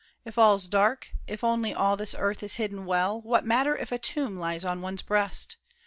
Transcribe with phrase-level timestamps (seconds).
[0.25, 3.99] If all's dark, If only all this earth is hidden well, What matter if a
[3.99, 5.57] tomb lies on one's breast?